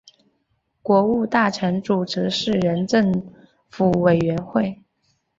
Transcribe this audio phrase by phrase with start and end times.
[0.81, 3.23] 国务大臣主持四人政
[3.69, 4.81] 府委员会。